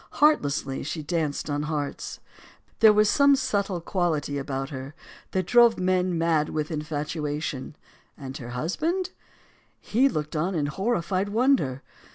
Heartlessly, 0.13 0.81
she 0.81 1.03
danced 1.03 1.47
on 1.47 1.61
hearts. 1.61 2.19
There 2.79 2.91
was 2.91 3.07
some 3.07 3.35
subtle 3.35 3.79
quality 3.81 4.39
about 4.39 4.71
her 4.71 4.95
that 5.29 5.45
drove 5.45 5.77
men 5.77 6.17
mad 6.17 6.49
with 6.49 6.71
infatuation. 6.71 7.75
And 8.17 8.35
her 8.37 8.49
husband? 8.57 9.11
He 9.79 10.09
looked 10.09 10.35
on 10.35 10.55
in 10.55 10.65
horrified 10.65 11.29
wonder. 11.29 11.83